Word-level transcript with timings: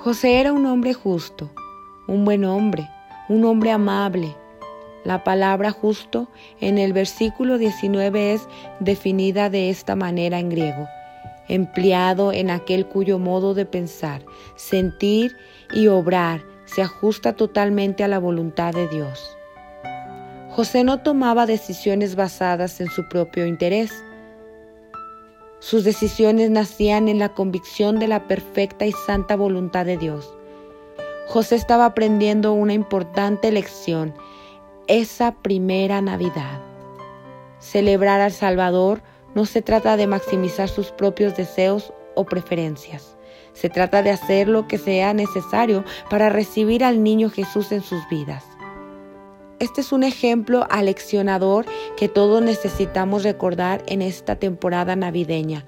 José 0.00 0.38
era 0.38 0.52
un 0.52 0.64
hombre 0.66 0.94
justo, 0.94 1.50
un 2.06 2.24
buen 2.24 2.44
hombre, 2.44 2.88
un 3.28 3.44
hombre 3.44 3.72
amable. 3.72 4.36
La 5.04 5.24
palabra 5.24 5.72
justo 5.72 6.28
en 6.60 6.78
el 6.78 6.92
versículo 6.92 7.58
19 7.58 8.34
es 8.34 8.48
definida 8.78 9.50
de 9.50 9.70
esta 9.70 9.96
manera 9.96 10.38
en 10.38 10.50
griego, 10.50 10.86
empleado 11.48 12.32
en 12.32 12.48
aquel 12.50 12.86
cuyo 12.86 13.18
modo 13.18 13.54
de 13.54 13.66
pensar, 13.66 14.22
sentir 14.54 15.36
y 15.74 15.88
obrar 15.88 16.42
se 16.64 16.80
ajusta 16.82 17.32
totalmente 17.32 18.04
a 18.04 18.08
la 18.08 18.20
voluntad 18.20 18.72
de 18.72 18.86
Dios. 18.86 19.36
José 20.50 20.84
no 20.84 21.00
tomaba 21.00 21.44
decisiones 21.44 22.14
basadas 22.14 22.80
en 22.80 22.88
su 22.88 23.08
propio 23.08 23.46
interés. 23.46 24.04
Sus 25.60 25.82
decisiones 25.82 26.50
nacían 26.50 27.08
en 27.08 27.18
la 27.18 27.34
convicción 27.34 27.98
de 27.98 28.06
la 28.06 28.28
perfecta 28.28 28.86
y 28.86 28.92
santa 28.92 29.34
voluntad 29.34 29.84
de 29.86 29.96
Dios. 29.96 30.32
José 31.26 31.56
estaba 31.56 31.84
aprendiendo 31.84 32.52
una 32.52 32.74
importante 32.74 33.50
lección 33.50 34.14
esa 34.86 35.32
primera 35.32 36.00
Navidad. 36.00 36.60
Celebrar 37.58 38.20
al 38.20 38.32
Salvador 38.32 39.02
no 39.34 39.44
se 39.44 39.60
trata 39.60 39.96
de 39.96 40.06
maximizar 40.06 40.68
sus 40.68 40.90
propios 40.90 41.36
deseos 41.36 41.92
o 42.14 42.24
preferencias. 42.24 43.16
Se 43.52 43.68
trata 43.68 44.02
de 44.02 44.10
hacer 44.10 44.48
lo 44.48 44.68
que 44.68 44.78
sea 44.78 45.12
necesario 45.12 45.84
para 46.08 46.30
recibir 46.30 46.84
al 46.84 47.02
niño 47.02 47.30
Jesús 47.30 47.72
en 47.72 47.82
sus 47.82 48.00
vidas. 48.08 48.44
Este 49.60 49.80
es 49.80 49.90
un 49.90 50.04
ejemplo 50.04 50.66
aleccionador 50.70 51.66
que 51.96 52.08
todos 52.08 52.40
necesitamos 52.42 53.24
recordar 53.24 53.82
en 53.86 54.02
esta 54.02 54.36
temporada 54.36 54.94
navideña. 54.94 55.66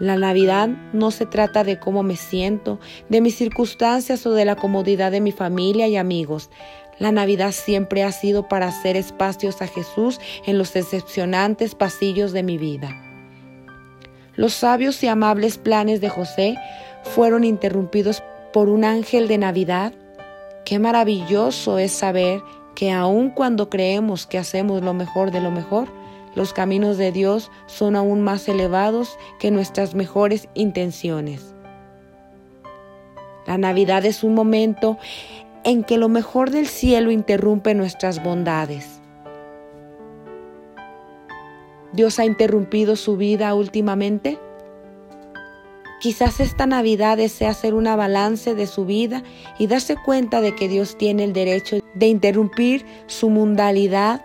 La 0.00 0.16
Navidad 0.16 0.68
no 0.94 1.10
se 1.10 1.26
trata 1.26 1.62
de 1.62 1.78
cómo 1.78 2.02
me 2.02 2.16
siento, 2.16 2.78
de 3.10 3.20
mis 3.20 3.36
circunstancias 3.36 4.24
o 4.26 4.32
de 4.32 4.46
la 4.46 4.56
comodidad 4.56 5.10
de 5.10 5.20
mi 5.20 5.32
familia 5.32 5.88
y 5.88 5.96
amigos. 5.96 6.48
La 6.98 7.12
Navidad 7.12 7.52
siempre 7.52 8.02
ha 8.02 8.12
sido 8.12 8.48
para 8.48 8.68
hacer 8.68 8.96
espacios 8.96 9.60
a 9.60 9.66
Jesús 9.66 10.20
en 10.46 10.56
los 10.56 10.72
decepcionantes 10.72 11.74
pasillos 11.74 12.32
de 12.32 12.42
mi 12.42 12.56
vida. 12.56 12.96
Los 14.36 14.54
sabios 14.54 15.02
y 15.02 15.08
amables 15.08 15.58
planes 15.58 16.00
de 16.00 16.08
José 16.08 16.56
fueron 17.02 17.44
interrumpidos 17.44 18.22
por 18.54 18.70
un 18.70 18.84
ángel 18.84 19.28
de 19.28 19.36
Navidad. 19.36 19.92
Qué 20.64 20.78
maravilloso 20.78 21.78
es 21.78 21.92
saber 21.92 22.40
que 22.78 22.92
aun 22.92 23.30
cuando 23.30 23.70
creemos 23.70 24.28
que 24.28 24.38
hacemos 24.38 24.84
lo 24.84 24.94
mejor 24.94 25.32
de 25.32 25.40
lo 25.40 25.50
mejor, 25.50 25.88
los 26.36 26.52
caminos 26.52 26.96
de 26.96 27.10
Dios 27.10 27.50
son 27.66 27.96
aún 27.96 28.22
más 28.22 28.48
elevados 28.48 29.18
que 29.40 29.50
nuestras 29.50 29.96
mejores 29.96 30.48
intenciones. 30.54 31.56
La 33.48 33.58
Navidad 33.58 34.06
es 34.06 34.22
un 34.22 34.32
momento 34.36 34.96
en 35.64 35.82
que 35.82 35.98
lo 35.98 36.08
mejor 36.08 36.52
del 36.52 36.68
cielo 36.68 37.10
interrumpe 37.10 37.74
nuestras 37.74 38.22
bondades. 38.22 39.00
¿Dios 41.92 42.20
ha 42.20 42.26
interrumpido 42.26 42.94
su 42.94 43.16
vida 43.16 43.52
últimamente? 43.54 44.38
Quizás 46.08 46.40
esta 46.40 46.64
Navidad 46.64 47.18
desea 47.18 47.50
hacer 47.50 47.74
una 47.74 47.94
balance 47.94 48.54
de 48.54 48.66
su 48.66 48.86
vida 48.86 49.22
y 49.58 49.66
darse 49.66 49.94
cuenta 49.94 50.40
de 50.40 50.54
que 50.54 50.66
Dios 50.66 50.96
tiene 50.96 51.22
el 51.22 51.34
derecho 51.34 51.80
de 51.94 52.06
interrumpir 52.06 52.86
su 53.06 53.28
mundalidad. 53.28 54.24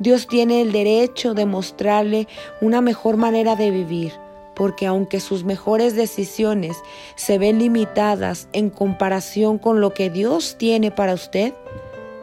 Dios 0.00 0.26
tiene 0.26 0.62
el 0.62 0.72
derecho 0.72 1.32
de 1.32 1.46
mostrarle 1.46 2.26
una 2.60 2.80
mejor 2.80 3.16
manera 3.16 3.54
de 3.54 3.70
vivir, 3.70 4.14
porque 4.56 4.88
aunque 4.88 5.20
sus 5.20 5.44
mejores 5.44 5.94
decisiones 5.94 6.76
se 7.14 7.38
ven 7.38 7.60
limitadas 7.60 8.48
en 8.52 8.68
comparación 8.68 9.58
con 9.58 9.80
lo 9.80 9.94
que 9.94 10.10
Dios 10.10 10.56
tiene 10.58 10.90
para 10.90 11.14
usted, 11.14 11.54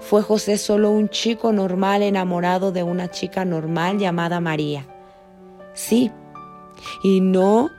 fue 0.01 0.23
José 0.23 0.57
solo 0.57 0.91
un 0.91 1.07
chico 1.07 1.53
normal 1.53 2.01
enamorado 2.01 2.73
de 2.73 2.83
una 2.83 3.09
chica 3.09 3.45
normal 3.45 3.97
llamada 3.97 4.41
María. 4.41 4.85
Sí, 5.73 6.11
y 7.01 7.21
no 7.21 7.69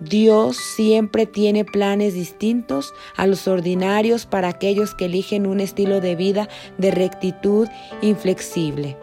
Dios 0.00 0.56
siempre 0.56 1.26
tiene 1.26 1.66
planes 1.66 2.14
distintos 2.14 2.94
a 3.16 3.26
los 3.26 3.46
ordinarios 3.46 4.24
para 4.24 4.48
aquellos 4.48 4.94
que 4.94 5.04
eligen 5.04 5.46
un 5.46 5.60
estilo 5.60 6.00
de 6.00 6.16
vida 6.16 6.48
de 6.78 6.90
rectitud 6.90 7.68
inflexible. 8.00 8.96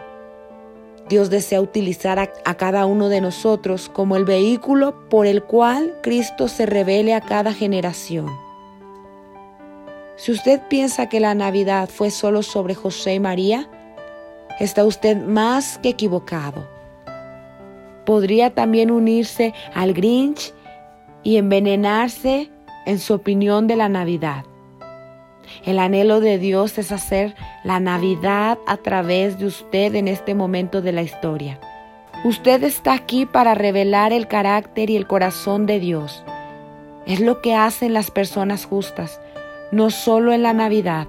Dios 1.08 1.30
desea 1.30 1.62
utilizar 1.62 2.20
a, 2.20 2.56
cada 2.56 2.86
uno 2.86 3.10
de 3.10 3.22
nosotros 3.22 3.90
como 3.94 4.18
el 4.18 4.26
vehículo 4.26 5.08
por 5.08 5.26
el 5.26 5.44
cual 5.44 5.94
Cristo 6.02 6.48
se 6.48 6.66
revele 6.66 7.14
a 7.14 7.22
cada 7.22 7.54
generación. 7.54 8.28
Si 10.18 10.32
usted 10.32 10.60
piensa 10.68 11.08
que 11.08 11.20
la 11.20 11.36
Navidad 11.36 11.90
fue 11.90 12.10
solo 12.10 12.42
sobre 12.42 12.74
José 12.74 13.14
y 13.14 13.20
María, 13.20 13.70
está 14.60 14.84
usted 14.84 15.16
más 15.16 15.78
que 15.78 15.90
equivocado. 15.90 16.68
Podría 18.04 18.54
también 18.54 18.90
unirse 18.90 19.54
al 19.74 19.94
Grinch 19.94 20.54
y 21.28 21.36
envenenarse 21.36 22.50
en 22.86 23.00
su 23.00 23.14
opinión 23.14 23.68
de 23.68 23.76
la 23.76 23.90
Navidad. 23.90 24.46
El 25.66 25.78
anhelo 25.78 26.22
de 26.22 26.38
Dios 26.38 26.78
es 26.78 26.94
hacer 26.94 27.36
la 27.66 27.82
Navidad 27.82 28.58
a 28.66 28.78
través 28.78 29.38
de 29.38 29.46
usted 29.46 29.94
en 29.96 30.08
este 30.08 30.36
momento 30.36 30.82
de 30.82 30.94
la 30.94 31.02
historia. 31.02 31.60
Usted 32.24 32.64
está 32.64 32.94
aquí 32.94 33.26
para 33.26 33.56
revelar 33.56 34.14
el 34.14 34.30
carácter 34.30 34.90
y 34.90 34.96
el 34.96 35.06
corazón 35.06 35.66
de 35.66 35.82
Dios. 35.82 36.24
Es 37.06 37.20
lo 37.20 37.42
que 37.42 37.56
hacen 37.56 37.94
las 37.94 38.10
personas 38.10 38.64
justas, 38.64 39.20
no 39.74 39.90
solo 39.90 40.32
en 40.32 40.44
la 40.44 40.54
Navidad, 40.54 41.08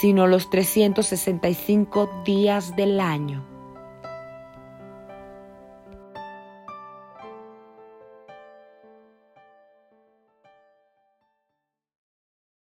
sino 0.00 0.26
los 0.26 0.50
365 0.50 2.10
días 2.24 2.74
del 2.74 2.98
año. 2.98 3.51